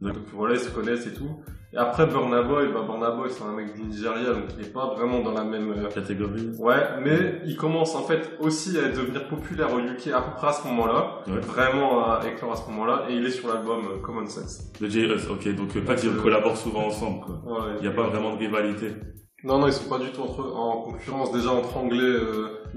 [0.01, 1.29] Donc voilà, ils se connaissent et tout.
[1.73, 4.71] Et après, Burna Boy, bah, Burna Boy, c'est un mec du Nigeria, donc il est
[4.71, 5.71] pas vraiment dans la même...
[5.71, 6.51] euh, Catégorie.
[6.59, 10.47] Ouais, mais il commence en fait aussi à devenir populaire au UK à peu près
[10.47, 11.19] à ce moment-là.
[11.27, 11.39] Ouais.
[11.41, 13.05] Vraiment à éclore à ce moment-là.
[13.09, 14.71] Et il est sur l'album euh, Common Sense.
[14.79, 17.35] Le JS, ok, donc euh, pas qu'ils Euh, collaborent souvent ensemble, quoi.
[17.45, 18.93] Ouais, Il n'y a pas vraiment de rivalité.
[19.43, 21.99] Non, non, ils sont pas du tout entre, en concurrence déjà entre anglais.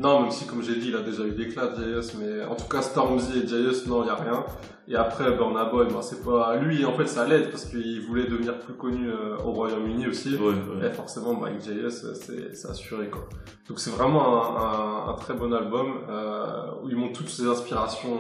[0.01, 2.67] Non, même si, comme j'ai dit, il a déjà eu clashs, JS, mais en tout
[2.69, 4.45] cas, Stormzy et JS, non, il y a rien.
[4.89, 8.25] Et après, Burna Boy, bah, c'est pas lui, en fait, ça l'aide parce qu'il voulait
[8.27, 10.35] devenir plus connu euh, au Royaume-Uni aussi.
[10.37, 10.87] Ouais, ouais.
[10.89, 13.29] Et forcément, bah, avec JS, c'est assuré, quoi.
[13.69, 14.25] Donc c'est vraiment
[14.59, 18.19] un, un, un très bon album euh, où il montre toutes ses inspirations.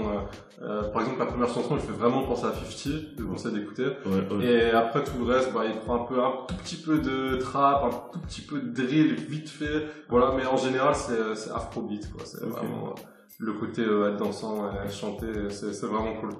[0.62, 3.54] euh, par exemple, la première chanson, il fait vraiment penser à 50, je vous conseille
[3.54, 3.86] d'écouter.
[4.06, 4.44] Ouais.
[4.46, 7.34] Et après tout le reste, bah, il prend un peu, un tout petit peu de
[7.38, 9.86] trap, un tout petit peu de drill, vite fait.
[10.08, 12.22] Voilà, mais en général, c'est, c'est afrobeat, quoi.
[12.24, 13.00] C'est vraiment euh,
[13.38, 16.30] le côté euh, être dansant, euh, chanter, c'est, c'est vraiment cool.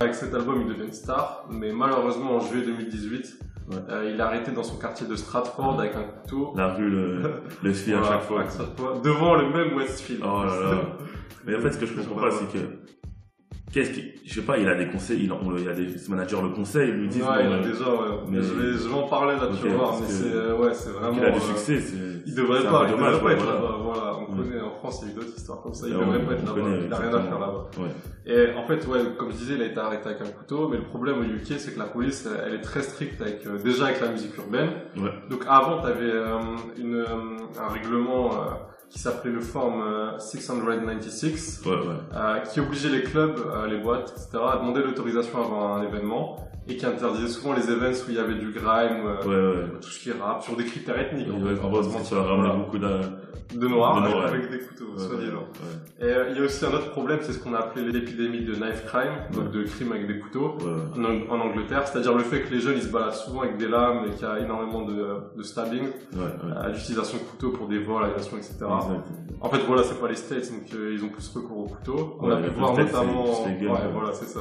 [0.00, 3.74] Avec cet album, il devient une star, mais malheureusement, en juillet 2018, Ouais.
[3.90, 6.52] euh, il est arrêté dans son quartier de Stratford avec un couteau.
[6.56, 7.20] La rue le,
[7.64, 8.40] le suit à Voilà, chaque fois.
[8.42, 10.22] à chaque fois, devant le même Westfield.
[10.24, 10.82] Oh là là.
[11.44, 12.58] Mais en fait, ce que je comprends pas, c'est que,
[13.76, 16.40] qu'est-ce qui, je sais pas, il a des conseils, il, on, il a des managers
[16.42, 18.16] le conseil, ils lui disent, Ouais, il a euh, déjà, ouais.
[18.30, 20.88] mais- je, vais, je vais en parler là, tu parce mais c'est, euh, ouais, c'est
[20.90, 21.12] vraiment.
[21.12, 24.16] qu'il a du euh, succès, c'est, Il devrait pas, il devrait pas être là-bas, voilà.
[24.16, 24.48] On Ouais.
[24.48, 25.86] connaît, en France, il y a eu d'autres histoires comme ça.
[25.86, 26.68] Il devrait pas être là-bas.
[26.86, 27.70] Il a rien à faire là-bas.
[27.78, 27.90] Ouais.
[28.26, 30.78] Et en fait, ouais, comme je disais, il a été arrêté avec un couteau, mais
[30.78, 34.00] le problème au UK, c'est que la police, elle est très stricte avec, déjà avec
[34.00, 34.70] la musique urbaine.
[34.96, 35.10] Ouais.
[35.30, 36.10] Donc avant, t'avais
[36.78, 37.04] une,
[37.60, 38.36] un règlement euh,
[38.88, 41.78] qui s'appelait le Form euh, 696, Ouais, ouais.
[42.14, 46.36] euh, qui obligeait les clubs, euh, les boîtes, etc., à demander l'autorisation avant un événement,
[46.68, 49.88] et qui interdisait souvent les events où il y avait du grime, euh, Ouais, tout
[49.88, 51.28] ce qui est rap, sur des critères ethniques.
[51.28, 52.78] en fait, on va se a beaucoup
[53.56, 54.48] De noirs, avec, ouais.
[54.58, 55.02] des couteaux, ouais,
[56.00, 56.06] ouais.
[56.08, 58.42] Et euh, il y a aussi un autre problème, c'est ce qu'on a appelé l'épidémie
[58.44, 60.56] de knife crime, donc de crime avec des couteaux,
[60.96, 63.56] en, Ang- en Angleterre, c'est-à-dire le fait que les jeunes ils se baladent souvent avec
[63.56, 65.88] des lames et qu'il y a énormément de, de stabbing,
[66.60, 68.56] à l'utilisation de couteaux pour des vols, agressions, etc.
[69.40, 72.16] En fait, voilà, c'est pas les States, donc euh, ils ont plus recours au couteau.
[72.20, 73.26] On a pu voir notamment.
[73.26, 73.92] c'est- c'est les guns, ouais, ouais.
[73.92, 74.40] voilà, c'est ça.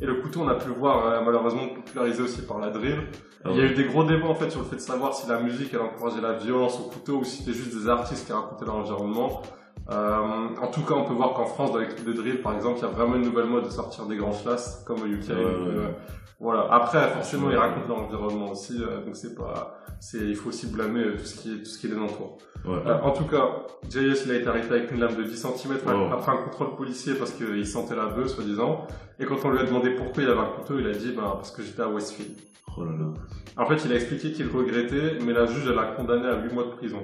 [0.00, 3.02] Et le couteau, on a pu le voir euh, malheureusement popularisé aussi par la drill.
[3.44, 5.14] Ah Il y a eu des gros débats en fait sur le fait de savoir
[5.14, 8.26] si la musique elle encourageait la violence au couteau ou si c'était juste des artistes
[8.26, 9.42] qui racontaient leur environnement.
[9.90, 12.78] Euh, en tout cas, on peut voir qu'en France, dans l'équipe de drill, par exemple,
[12.78, 15.30] il y a vraiment une nouvelle mode de sortir des grands classes, comme au UK.
[15.30, 15.88] Euh,
[16.40, 16.68] voilà.
[16.70, 21.02] Après, forcément, ils racontent l'environnement aussi, euh, donc c'est pas, c'est, il faut aussi blâmer
[21.02, 22.38] euh, tout ce qui est, tout ce qui est des entours.
[22.64, 22.78] Ouais.
[22.86, 25.78] Euh, en tout cas, JS, il a été arrêté avec une lame de 10 cm
[26.12, 28.86] après un contrôle policier parce qu'il sentait la bœuf, soi-disant.
[29.18, 31.22] Et quand on lui a demandé pourquoi il avait un couteau, il a dit, ben,
[31.22, 32.36] parce que j'étais à Westfield.
[32.76, 33.06] Oh là là.
[33.56, 36.54] En fait, il a expliqué qu'il regrettait, mais la juge, elle l'a condamné à 8
[36.54, 37.00] mois de prison.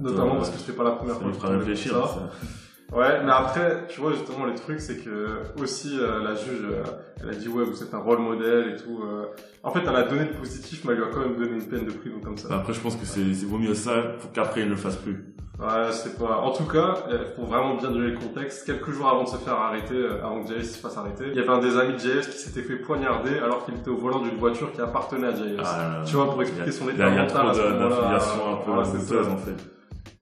[0.00, 1.94] Notamment parce que c'était pas la première ça fois me qu'il fera réfléchir.
[1.94, 2.14] pour ça.
[2.14, 2.96] ça.
[2.96, 6.82] Ouais, mais après, tu vois, justement, le truc, c'est que aussi, euh, la juge, euh,
[7.22, 9.00] elle a dit, ouais, vous êtes un rôle modèle et tout.
[9.04, 9.26] euh.
[9.62, 11.68] En fait, elle a donné le positif, mais elle lui a quand même donné une
[11.68, 12.48] peine de prison comme ça.
[12.54, 14.96] Après, je pense que c'est c'est vaut mieux ça pour qu'après il ne le fasse
[14.96, 15.22] plus.
[15.60, 16.38] Ouais, c'est pas.
[16.38, 18.64] En tout cas, euh, faut vraiment bien donner le contexte.
[18.64, 21.34] Quelques jours avant de se faire arrêter, euh, avant que JS se fasse arrêter, il
[21.36, 23.96] y avait un des amis de JS qui s'était fait poignarder alors qu'il était au
[23.98, 25.60] volant d'une voiture qui appartenait à JS.
[25.62, 26.02] Ah.
[26.06, 27.58] Tu vois, pour expliquer a- son état a, il y a mental trop à ce
[27.60, 28.16] de- moment-là.
[28.16, 29.30] un peu Voilà, ça.
[29.32, 29.56] en fait.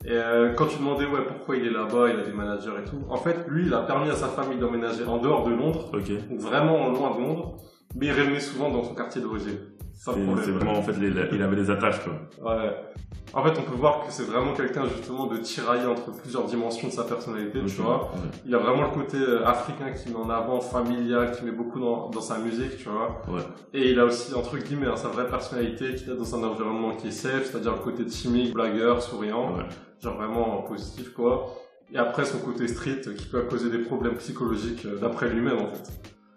[0.06, 2.88] Et euh, quand tu demandais ouais pourquoi il est là-bas, il a des managers et
[2.88, 3.02] tout.
[3.08, 6.10] En fait, lui, il a permis à sa famille d'emménager en dehors de Londres, Ok.
[6.28, 7.56] donc vraiment loin de Londres,
[7.96, 9.58] mais il revenait souvent dans son quartier d'origine.
[9.94, 10.92] C'est vraiment en fait,
[11.32, 12.52] il avait des attaches quoi.
[12.54, 12.70] Ouais.
[13.32, 16.88] En fait, on peut voir que c'est vraiment quelqu'un justement de tiraillé entre plusieurs dimensions
[16.88, 18.12] de sa personnalité, tu vois.
[18.14, 18.20] Ouais.
[18.46, 21.80] Il a vraiment le côté euh, africain qui met en avant, familial, qui met beaucoup
[21.80, 23.22] dans, dans sa musique, tu vois.
[23.28, 23.40] Ouais.
[23.74, 26.92] Et il a aussi, entre guillemets, hein, sa vraie personnalité qu'il a dans un environnement
[26.94, 29.64] qui est safe, c'est-à-dire le côté timide, blagueur, souriant, Ouais.
[30.02, 31.54] Genre vraiment positif, quoi.
[31.92, 35.68] Et après, son côté street qui peut causer des problèmes psychologiques euh, d'après lui-même, en
[35.68, 35.88] fait.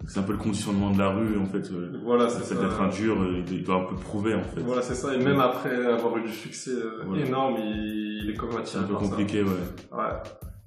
[0.07, 1.69] C'est un peu le conditionnement de la rue en fait.
[1.71, 2.55] euh, Voilà, c'est ça.
[2.55, 4.61] d'être un dur, euh, il doit un peu prouver en fait.
[4.61, 5.13] Voilà, c'est ça.
[5.13, 6.71] Et même après avoir eu du succès
[7.05, 7.25] Voilà.
[7.25, 9.09] énorme, il, il est quand même C'est attiré un peu ça.
[9.11, 9.49] compliqué, ouais.
[9.91, 10.03] Ouais,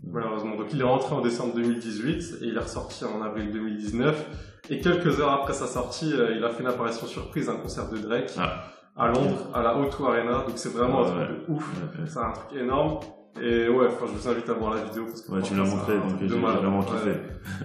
[0.06, 0.54] malheureusement.
[0.56, 4.26] Donc il est rentré en décembre 2018 et il est ressorti en avril 2019.
[4.70, 7.88] Et quelques heures après sa sortie, il a fait une apparition surprise à un concert
[7.90, 8.64] de Drake Ah.
[8.96, 10.32] À Londres, à la O2 Arena.
[10.46, 11.70] Donc c'est vraiment un truc de ouf.
[12.06, 13.00] C'est un truc énorme.
[13.40, 15.60] Et ouais, enfin, je vous invite à voir la vidéo parce que Ouais, tu me
[15.64, 16.84] l'as montré, donc j'ai vraiment Ouais.
[16.84, 17.12] kiffé.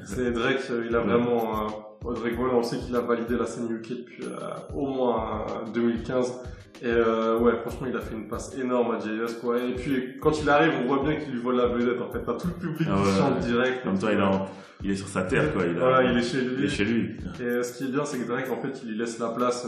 [0.06, 1.06] C'est Drake, euh, il a Ouais.
[1.06, 1.68] vraiment.
[2.06, 5.46] Euh, Drake, voilà, on sait qu'il a validé la scène UK depuis euh, au moins
[5.68, 6.40] euh, 2015.
[6.82, 9.58] Et euh, ouais, franchement, il a fait une passe énorme à JS, quoi.
[9.60, 12.22] Et puis, quand il arrive, on voit bien qu'il lui vole la vedette, en fait.
[12.24, 13.84] T'as tout le public Ah qui chante direct.
[13.84, 14.46] Même temps, il, est en-
[14.84, 15.64] il est sur sa terre, quoi.
[15.66, 16.56] Il, a- Voilà, il est chez lui.
[16.60, 17.18] il est chez lui.
[17.40, 19.30] Et euh, ce qui est bien, c'est que Drake, en fait, il lui laisse la
[19.30, 19.68] place,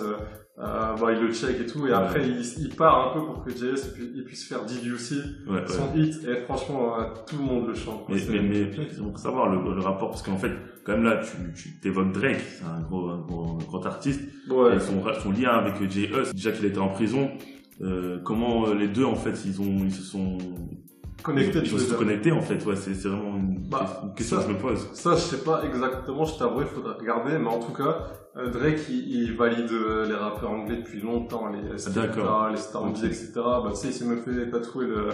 [0.60, 1.96] euh, euh, bah, il le check et tout, et Ouais.
[1.96, 5.96] après, il, il part un peu pour que JS il puisse faire See, Ouais, son
[5.96, 8.06] hit, et franchement, euh, tout le monde le chante.
[8.06, 8.16] quoi.
[8.30, 10.52] Mais, mais, mais faut savoir le, le rapport, parce qu'en fait,
[10.84, 14.22] quand même là, tu, tu t'évoques Drake, c'est un gros, un gros, un grand artiste,
[14.22, 16.10] et son, son lien avec J.
[16.12, 17.32] Us, déjà qu'il était en prison,
[17.82, 20.38] euh, comment euh, les deux, en fait, ils ont, ils se sont,
[21.24, 24.38] Connecté, ils tu se sont connectés, en fait, ouais, c'est, vraiment une, Bah, une question
[24.38, 24.88] ça- que je me pose.
[24.94, 28.08] Ça, je sais pas exactement, je t'avoue, il faudrait regarder, mais en tout cas,
[28.48, 33.32] Drake, il, il valide euh, les rappeurs anglais depuis longtemps, les Skepta, les Stormzy, etc.
[33.36, 35.10] Bah, tu sais, il s'est même fait tatouer le,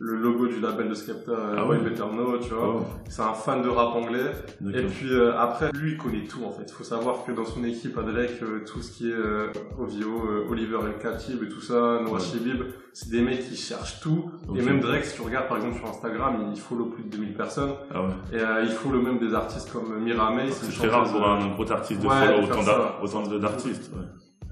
[0.00, 1.76] le logo du label de Skepta, euh, Ah ouais.
[1.78, 2.76] Way Better Know, tu vois.
[2.76, 4.32] Oh, C'est un fan de rap anglais.
[4.74, 6.64] Et puis euh, après, lui, il connaît tout en fait.
[6.66, 9.48] Il faut savoir que dans son équipe, à Drake, euh, tout ce qui est euh,
[9.78, 12.20] OVO, euh, Oliver El Khatib et tout ça, Noah Ouais.
[12.20, 14.30] Shibib, c'est des mecs qui cherchent tout.
[14.54, 17.34] Et même Drake, si tu regardes par exemple sur Instagram, il follow plus de 2000
[17.34, 17.72] personnes.
[17.92, 18.08] Ah ouais.
[18.32, 21.48] Et euh, il follow même des artistes comme Mira May, c'est très rare pour un
[21.48, 23.90] gros artiste de Ouais, follow autant, d'artistes.
[23.94, 24.02] Ouais.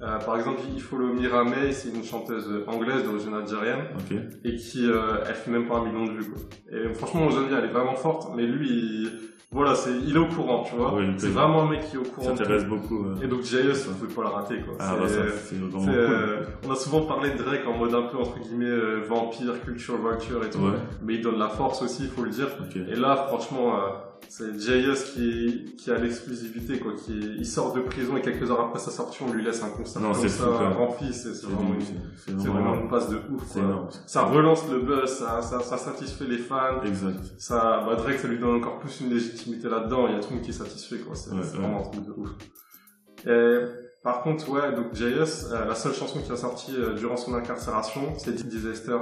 [0.03, 4.17] Euh, par exemple, il follow Mira May, c'est une chanteuse anglaise d'origine algérienne Ok.
[4.45, 6.43] et qui euh, elle fait même pas un million de vues quoi.
[6.73, 9.11] Et franchement, j'aime bien, elle est vraiment forte, mais lui, il,
[9.53, 10.95] voilà, c'est, il est au courant, tu vois.
[11.01, 12.33] Il c'est vraiment un mec qui est au Ça courant.
[12.33, 13.03] de t'intéresse beaucoup.
[13.09, 13.25] ouais.
[13.25, 14.75] Et donc JS, on peut pas la rater quoi.
[14.79, 15.93] Ah C'est- bah ça, c'est vraiment cool.
[15.95, 19.61] euh, on a souvent parlé de Drake en mode un peu entre guillemets euh, vampire,
[19.65, 20.79] culture vulture et tout, Ouais.
[21.03, 22.47] mais il donne la force aussi, il faut le dire.
[22.61, 22.77] Ok.
[22.77, 23.89] Et là, franchement, euh,
[24.29, 26.93] c'est JS qui, qui a l'exclusivité, quoi.
[26.95, 29.71] Qui il sort de prison et quelques heures après sa sortie, on lui laisse un
[29.71, 31.13] concert Non, comme c'est ça rempli.
[31.13, 31.75] C'est vraiment,
[32.29, 33.43] une- vraiment une passe de ouf.
[33.47, 33.63] C'est quoi.
[33.69, 33.89] énorme.
[34.07, 36.83] Ça relance le buzz, ça, ça, ça satisfait les fans.
[36.85, 37.19] Exact.
[37.39, 40.07] Ça, bah, Drake, ça lui donne encore plus une légitimité là-dedans.
[40.09, 41.15] Il y a tout le monde qui est satisfait, quoi.
[41.15, 41.63] C'est Ouais, c'est ouais.
[41.63, 42.31] vraiment un truc de ouf.
[43.27, 43.59] Et,
[44.03, 47.35] par contre, ouais, donc JS, euh, la seule chanson qu'il a sortie euh, durant son
[47.35, 48.97] incarcération, c'est Deep Disaster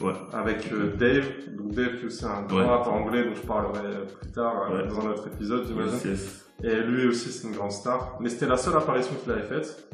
[0.00, 0.12] Ouais.
[0.32, 1.24] avec euh, Dave.
[1.56, 2.88] Donc Dave qui est aussi un grand Ouais.
[2.88, 4.88] anglais dont je parlerai plus tard euh, Ouais.
[4.88, 5.94] dans un autre épisode, j'imagine.
[5.94, 6.42] Yes, yes.
[6.64, 8.16] Et lui aussi, c'est une grande star.
[8.20, 9.88] Mais c'était la seule apparition qu'il avait faite.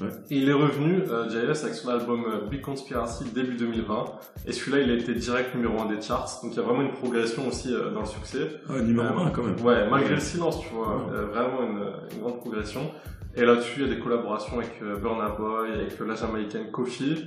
[0.00, 0.08] Ouais.
[0.30, 4.04] Et il est revenu, euh, JS, avec son album euh, Big Conspiracy début 2020.
[4.46, 6.40] Et celui-là, il a été direct numéro 1 des charts.
[6.42, 8.60] Donc il y a vraiment une progression aussi euh, dans le succès.
[8.68, 9.58] Ah, numéro Euh, 1 quand même.
[9.64, 10.88] Ouais, malgré le silence, tu vois.
[10.96, 11.02] Ouais.
[11.14, 12.90] euh, vraiment une, une grande progression.
[13.36, 16.70] Et là-dessus, il y a des collaborations avec euh, Burna Boy, avec euh, la Jamaïcaine
[16.70, 17.24] Kofi.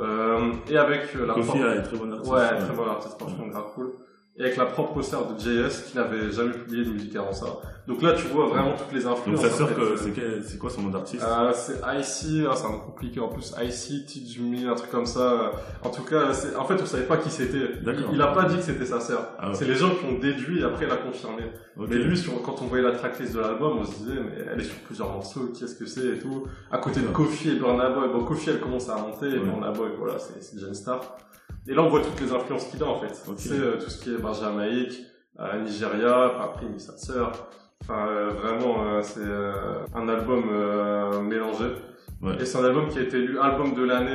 [0.00, 2.32] Euh, et avec euh, la Kofi pop- est très bon artiste.
[2.32, 3.92] Ouais, très bon artiste, franchement, grave cool.
[4.36, 7.46] et avec la propre sœur de JS qui n'avait jamais publié de musique avant ça.
[7.90, 9.40] Donc là, tu vois vraiment toutes les Donc influences.
[9.40, 10.12] sa en sœur, fait.
[10.12, 11.24] que- c'est quoi son nom d'artiste?
[11.26, 13.52] Euh, c'est IC, ah, c'est un nom compliqué en plus.
[13.60, 15.50] IC, Teach Me, un truc comme ça.
[15.82, 17.56] En tout cas, en fait, on savait pas qui c'était.
[17.84, 19.30] Il, il a pas dit que c'était sa sœur.
[19.40, 19.50] Ah.
[19.54, 21.42] C'est les gens qui ont déduit et après il a confirmé.
[21.76, 24.60] Mais lui, sur- quand on voyait la tracklist de l'album, on se disait, mais elle
[24.60, 26.44] est sur plusieurs morceaux, qu'est-ce que c'est et tout.
[26.70, 27.08] À côté de.
[27.08, 29.44] Kofi et Burna Boy, bon, Kofi elle commence à monter et Ouais.
[29.44, 31.00] Burna Boy, voilà, c'est déjà une star.
[31.66, 33.20] Et là, on voit toutes les influences qu'il a en fait.
[33.36, 35.00] C'est euh, tout ce qui est ben, Jamaïque,
[35.40, 37.32] euh, Nigeria, après sa sœur.
[37.90, 39.52] Enfin, euh, vraiment, euh, c'est euh,
[39.96, 40.44] un album
[41.26, 41.64] mélangé.
[42.22, 42.34] Ouais.
[42.40, 44.14] Et c'est un album qui a été élu album de l'année,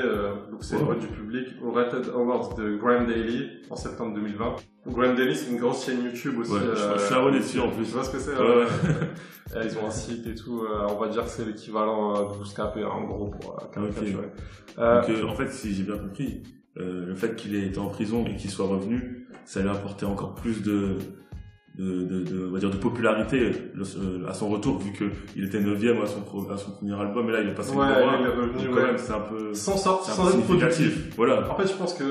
[0.51, 4.55] donc c'est le vote du public, au Rated Awards de Graham Daily en septembre 2020.
[4.89, 6.51] Graham Daily, c'est une grosse chaîne YouTube aussi.
[6.53, 7.83] Ouais, je- suis abonné dessus, en plus.
[7.85, 8.65] Tu vois ce que c'est Ouais, ouais.
[9.55, 12.77] euh, Ils ont un site et tout, on va dire que c'est l'équivalent de Bootstrap,
[12.77, 14.29] en gros, pour caricaturer.
[14.77, 16.43] Euh, Donc, euh, en fait, si j'ai bien compris,
[16.75, 20.05] le fait qu'il ait été en prison et qu'il soit revenu, ça lui a apporté
[20.05, 20.97] encore plus de,
[21.77, 25.05] de, de, de- on va dire de popularité le- euh, à son retour, vu que
[25.35, 27.85] il était neuvième à son, à son premier album, et là il est passé Ouais,
[27.85, 28.83] revenu, ouais.
[28.83, 31.15] même, c'est un peu, sans sortir, sans être productif.
[31.17, 31.51] Voilà.
[31.51, 32.03] En fait, je pense que,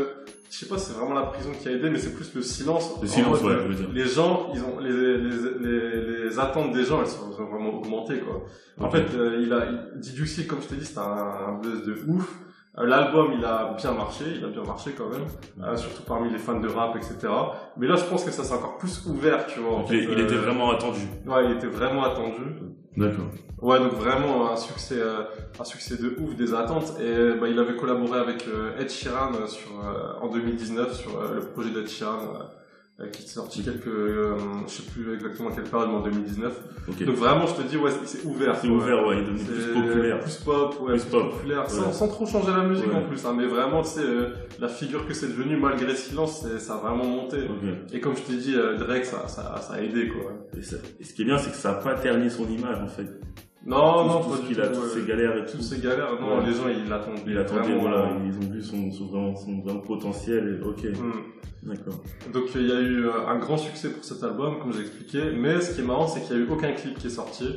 [0.50, 2.42] je sais pas si c'est vraiment la prison qui a aidé, mais c'est plus le
[2.42, 2.90] silence.
[3.03, 3.88] Le En silence, mode, ouais, je veux dire.
[3.94, 5.29] Les gens, ils ont, les, les,
[5.61, 8.44] les, les attentes des gens, elles sont vraiment augmenté, quoi.
[8.79, 8.92] En Ok.
[8.96, 11.03] fait, euh, il a, il, comme je t'ai dit, c'est un,
[11.48, 12.33] un buzz de ouf.
[12.79, 15.27] Euh, L'album, il a bien marché, il a bien marché quand même,
[15.63, 17.33] euh, surtout parmi les fans de rap, etc.
[17.77, 19.75] Mais là, je pense que ça s'est encore plus ouvert, tu vois.
[19.75, 21.01] en Donc, fait, il, il euh, était vraiment attendu.
[21.27, 22.43] Ouais, il était vraiment attendu.
[22.97, 23.27] D'accord.
[23.63, 25.23] Ouais, donc vraiment un succès, euh,
[25.59, 26.95] un succès de ouf des attentes.
[27.01, 31.41] Et bah, il avait collaboré avec euh, Ed Sheeran sur, euh, en 2019 sur le
[31.41, 32.19] projet d'Ed Sheeran
[33.13, 34.37] qui est sorti quelques, euh,
[34.69, 36.61] je sais plus exactement quelle période, mais en 2019.
[36.89, 37.05] Ok.
[37.05, 38.57] Donc vraiment, je te dis, ouais, c'est ouvert.
[38.57, 40.21] C'est ouvert, ouais, il est devenu plus populaire.
[40.21, 41.31] Plus pop, ouais, Plus plus, pop.
[41.33, 41.93] populaire, sans, Ouais.
[41.93, 42.95] sans trop changer la musique Ouais.
[42.95, 43.25] en plus.
[43.27, 44.29] Hein, mais vraiment, c'est euh,
[44.61, 47.39] la figure que c'est devenu malgré le silence, ça a vraiment monté.
[47.93, 50.31] Et comme je t'ai dit, euh, Drake, ça, ça, ça a aidé quoi.
[50.57, 52.79] Et, ça- et ce qui est bien, c'est que ça a pas terni son image,
[52.81, 53.09] en fait.
[53.66, 54.88] Non, non, du qu'il a, toutes ouais.
[54.90, 55.53] ces galères et tout.
[55.53, 56.46] Toutes ces galères, non, Ouais.
[56.46, 57.20] les gens ils l'attendent.
[57.27, 60.64] Il attendait, vraiment, voilà, euh, ils ont vu son, son, vraiment, son vraiment potentiel et
[60.66, 61.68] ok, hmm.
[61.68, 62.03] d'accord.
[62.33, 65.31] Donc il y a eu euh, un grand succès pour cet album, comme j'ai expliqué,
[65.35, 67.48] mais ce qui est marrant, c'est qu'il n'y a eu aucun clip qui est sorti.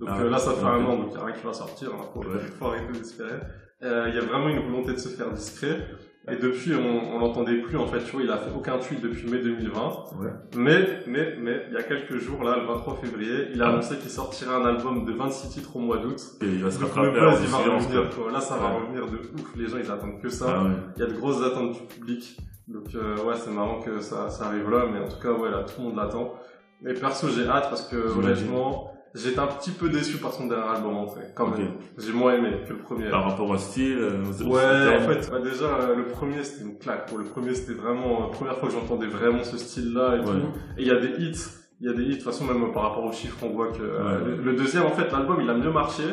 [0.00, 1.52] Donc Ah, euh, là, ça fait un an, donc il n'y a rien qui va
[1.52, 2.38] sortir, hein, faut, Ouais.
[2.58, 3.34] faut arrêter d'espérer.
[3.82, 5.86] Euh, Il y a vraiment une volonté de se faire discret.
[6.30, 9.00] Et depuis, on, on l'entendait plus, en fait, tu vois, il a fait aucun tweet
[9.00, 9.80] depuis mai 2020.
[10.20, 10.28] Ouais.
[10.56, 13.68] Mais, mais, mais, il y a quelques jours, là, le 23 février, il a Ah.
[13.72, 16.20] annoncé qu'il sortirait un album de 26 titres au mois d'août.
[16.40, 18.30] Et il va se rattraper il va revenir, quoi.
[18.30, 19.56] Là, ça va revenir de ouf.
[19.56, 20.46] Les gens, ils attendent que ça.
[20.48, 20.70] Ah ouais.
[20.96, 22.36] Il y a de grosses attentes du public.
[22.68, 25.50] Donc euh, ouais, c'est marrant que ça, ça arrive là, mais en tout cas, ouais,
[25.50, 26.34] là, tout le monde l'attend.
[26.80, 30.68] Mais perso, j'ai hâte parce que honnêtement, j'étais un petit peu déçu par son dernier
[30.68, 31.72] album en fait, quand même.
[31.98, 33.10] J'ai moins aimé que le premier.
[33.10, 36.78] Par rapport au style, euh, Ouais, en fait, ouais, déjà, euh, le premier c'était une
[36.78, 37.08] claque.
[37.08, 40.24] Pour le premier, c'était vraiment la première fois que j'entendais vraiment ce style-là et Ouais.
[40.26, 40.48] tout.
[40.78, 41.38] Et il y a des hits.
[41.80, 42.08] Il y a des hits.
[42.10, 44.24] De toute façon, même euh, par rapport aux chiffres, on voit que euh, Ouais.
[44.36, 46.04] le, le deuxième, en fait, l'album, il a mieux marché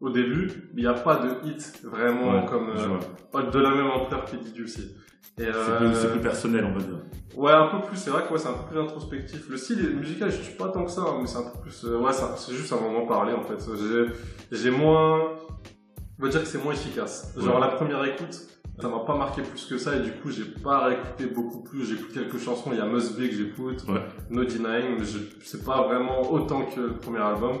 [0.00, 2.98] au début, mais il n'y a pas de hit vraiment Ouais, comme euh,
[3.30, 4.96] pas de la même ampleur qu'Eddie aussi.
[5.38, 6.98] C'est euh, plus, plus personnel, on va dire.
[7.36, 9.48] Ouais, un peu plus, c'est vrai que ouais, c'est un peu plus introspectif.
[9.48, 11.84] Le style musical, je suis pas tant que ça, hein, mais c'est un peu plus.
[11.84, 13.58] euh, ouais, c'est juste un moment parler en fait.
[14.52, 15.20] J'ai, moins.
[16.18, 17.32] On va dire que c'est moins efficace.
[17.36, 17.60] Genre Ouais.
[17.62, 18.38] la première écoute,
[18.80, 21.84] ça m'a pas marqué plus que ça et du coup, j'ai pas réécouté beaucoup plus.
[21.86, 24.02] J'écoute quelques chansons, il y a Must Be que j'écoute, Ouais.
[24.30, 25.04] No Denying, mais
[25.42, 27.56] c'est pas vraiment autant que le premier album.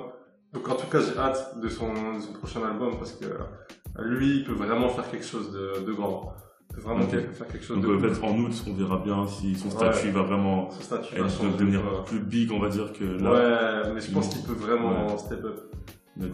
[0.52, 4.02] Donc en tout cas, j'ai hâte de son, de son prochain album parce que euh,
[4.04, 6.34] lui, il peut vraiment faire quelque chose de, de grand.
[6.74, 7.10] Peut vraiment Ok.
[7.10, 10.70] faire quelque chose Donc de en août, on verra bien si son statut va vraiment
[10.70, 13.84] statut être, devenir plus big, on va dire, que là.
[13.84, 15.60] Ouais, mais je pense il- qu'il peut vraiment step up.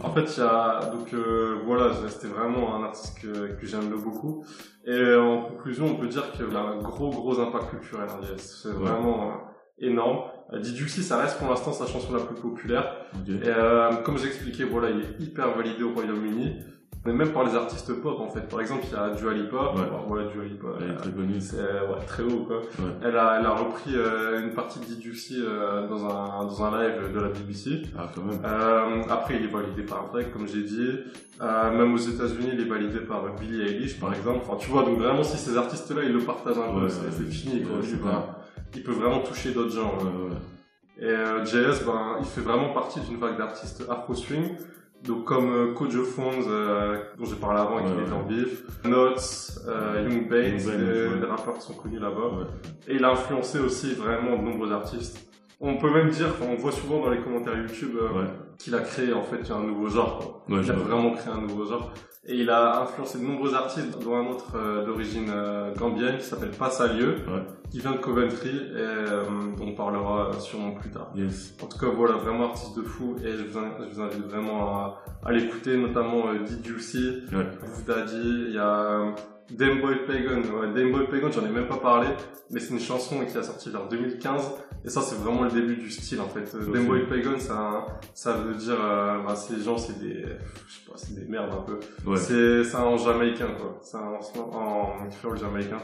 [0.03, 3.89] En fait, il y a donc euh, voilà, c'était vraiment un artiste que, que j'aime
[4.03, 4.43] beaucoup.
[4.85, 8.07] Et en conclusion, on peut dire qu'il a un gros gros impact culturel.
[8.09, 8.25] Hein.
[8.37, 9.33] C'est vraiment euh,
[9.79, 10.19] énorme.
[10.51, 12.93] Euh, Diduxi, ça reste pour l'instant sa chanson la plus populaire.
[13.27, 16.57] Et euh, comme j'expliquais, voilà, il est hyper validé au Royaume-Uni.
[17.05, 18.41] Mais même par les artistes pop, en fait.
[18.49, 19.55] Par exemple, il y a Dua Lipa.
[19.73, 19.81] Ouais.
[19.83, 20.67] Alors, voilà, Dua Lipa.
[20.81, 21.39] Elle est euh, très connue.
[21.39, 22.57] c'est ouais, très haut quoi.
[22.57, 22.91] Ouais.
[23.03, 26.71] Elle a elle a repris euh, une partie de Diduxi euh, dans un dans un
[26.83, 27.83] live de la BBC.
[27.97, 28.39] Ah, quand même.
[28.43, 30.89] Euh, après, il est validé par Drake, comme j'ai dit.
[31.41, 34.39] Euh, même aux États-Unis, il est validé par Billie Eilish, par exemple.
[34.45, 37.23] Enfin, tu vois, donc vraiment, si ces artistes-là, ils le partagent un peu, Ouais, c'est
[37.23, 37.31] ouais.
[37.31, 37.61] fini.
[37.63, 37.77] Quoi.
[37.77, 38.23] Ouais, ben, clair.
[38.75, 39.93] il peut vraiment toucher d'autres gens.
[39.99, 40.29] Ouais, ouais.
[40.31, 40.37] ouais.
[41.01, 44.57] Et euh, JS, ben, il fait vraiment partie d'une vague d'artistes afro-swing.
[45.03, 48.11] Donc comme euh, Kojo Fonz, euh, dont j'ai parlé avant et qui ouais.
[48.11, 51.19] en bif, Notes, euh, Young ouais.
[51.19, 52.47] des rappeurs qui sont connus là-bas.
[52.87, 55.29] Et il a influencé aussi vraiment de nombreux artistes.
[55.61, 58.25] On peut même dire, on voit souvent dans les commentaires YouTube euh,
[58.57, 60.45] qu'il a créé en fait un nouveau genre.
[60.47, 61.93] il a vraiment créé un nouveau genre.
[62.27, 66.25] Et il a influencé de nombreux artistes, dont un autre euh, d'origine euh, gambienne qui
[66.25, 67.43] s'appelle Passalieu, Ouais.
[67.71, 69.23] qui vient de Coventry et euh,
[69.57, 71.11] dont on parlera sûrement plus tard.
[71.15, 71.55] Yes.
[71.63, 74.67] En tout cas, voilà, vraiment artiste de fou et je vous, je vous invite vraiment
[74.67, 77.47] à, à l'écouter, notamment euh, Did You See, Ouais.
[77.87, 79.11] Daddy, il y a euh,
[79.51, 80.41] Dame Boy Pagan.
[80.41, 82.07] Ouais, Dame Boy Pagan, j'en ai même pas parlé,
[82.51, 84.51] mais c'est une chanson qui a sorti vers 2015
[84.85, 86.53] et ça, c'est vraiment le début du style en fait.
[86.55, 86.71] Euh.
[86.71, 90.23] Dame Boy Pagan, ça, ça veut dire, euh, bah, ces gens, c'est des,
[90.67, 91.79] je sais pas, c'est des merdes un peu.
[92.09, 92.17] Ouais.
[92.17, 95.79] C'est c'est un jamaïcain quoi, c'est un en, en flow jamaïcain,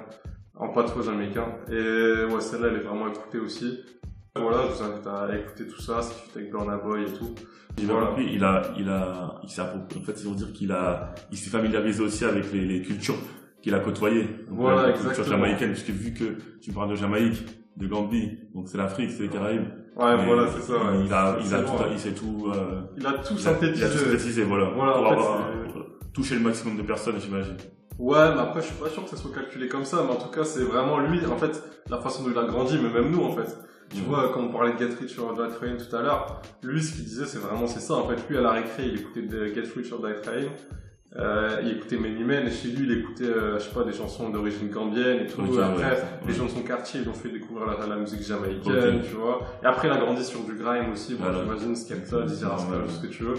[0.56, 1.48] en patois jamaïcain.
[1.70, 3.80] Et ouais, celle-là elle est vraiment écoutée aussi.
[4.38, 7.34] Voilà, je vous invite à écouter tout ça, c'est fait avec Burna Boy et tout.
[7.78, 8.08] J'ai Voilà.
[8.08, 11.38] compris, il a, il a, il s'est en fait, ils vont dire qu'il a, il
[11.38, 13.16] s'est familiarisé aussi avec les, les cultures
[13.66, 14.26] qu'il a côtoyées.
[14.48, 17.44] Donc, Voilà, la culture jamaïcaine, puisque vu que tu parles de Jamaïque,
[17.76, 19.66] de Gambie, donc c'est l'Afrique, c'est les Caraïbes.
[19.98, 20.74] Ouais, Mais voilà, c'est ça.
[21.04, 23.24] Il a, il a tout, il sait tout, euh, Il a tout il a, il
[23.24, 23.88] a tout synthétisé.
[23.88, 24.70] synthétisé, voilà.
[24.76, 25.38] Voilà, pour en fait, avoir
[25.74, 27.58] c'est- euh, touché le maximum de personnes, j'imagine.
[27.98, 30.18] Ouais, mais après, je suis pas sûr que ça soit calculé comme ça, mais en
[30.22, 33.10] tout cas, c'est vraiment lui, en fait, la façon dont il a grandi, mais même
[33.12, 33.58] nous, en fait.
[33.90, 36.84] Tu vois, comme on parlait de Get Rich or Die Trying tout à l'heure, lui,
[36.84, 37.96] ce qu'il disait, c'est vraiment, c'est ça.
[37.96, 40.50] En fait, lui, à la récré, il écoutait de Get Rich or Die Trying.
[41.18, 43.94] Euh, il écoutait Many Men, et chez lui, il écoutait, euh, je sais pas, des
[43.94, 45.42] chansons d'origine gambienne et tout.
[45.42, 47.96] Ok, Et après, ouais, les gens de son quartier, ils l'ont fait découvrir la, la
[47.96, 49.40] musique jamaïcaine, tu vois.
[49.64, 51.40] Et après, il a grandi sur du grime aussi, bon, Voilà.
[51.44, 53.36] j'imagine, Skepta, Dizzy Rascal, tout ce que tu veux.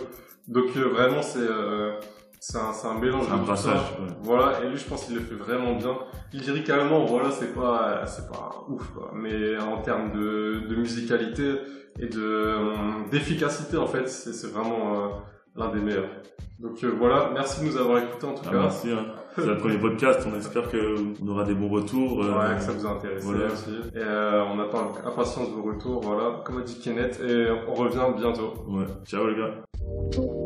[0.49, 1.93] Donc, euh, vraiment, c'est, euh,
[2.41, 3.69] c'est un, c'est un mélange C'est un de tout ça.
[3.69, 4.07] brassage, ouais.
[4.23, 5.99] Voilà, et lui, je pense qu'il le fait vraiment bien.
[6.33, 9.11] Lyricalement, voilà, c'est pas, c'est pas ouf, quoi.
[9.15, 11.57] Mais en termes de, de musicalité
[12.01, 12.75] et de, euh,
[13.11, 15.09] d'efficacité, en fait, c'est, c'est vraiment euh,
[15.57, 16.09] l'un des meilleurs.
[16.59, 18.59] Donc euh, voilà, merci de nous avoir écoutés en tout Ah, cas.
[18.61, 19.05] merci, hein.
[19.35, 22.25] C'est le premier podcast, on espère qu'on aura des bons retours.
[22.25, 23.47] euh, Ouais, que ça vous a intéressé voilà.
[23.53, 23.71] aussi.
[23.95, 27.75] Et euh, on attend avec impatience vos retours, voilà, comme a dit Kenneth, et on
[27.75, 28.55] revient bientôt.
[28.69, 28.87] ouais.
[29.05, 30.46] Ciao les gars.